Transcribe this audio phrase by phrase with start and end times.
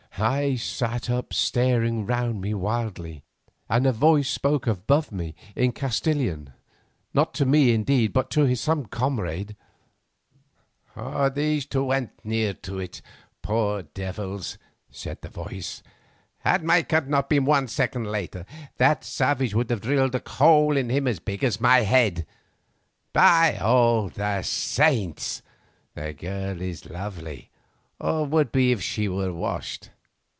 [0.17, 3.23] I sat up staring round me wildly,
[3.69, 6.51] and a voice spoke above me in Castilian,
[7.13, 9.55] not to me indeed but to some comrade.
[11.33, 13.01] "These two went near to it,
[13.41, 14.57] poor devils,"
[14.91, 15.81] said the voice.
[16.39, 18.45] "Had my cut been one second later,
[18.77, 22.27] that savage would have drilled a hole in him as big as my head.
[23.13, 25.41] By all the saints!
[25.95, 27.49] the girl is lovely,
[27.99, 29.89] or would be if she were washed.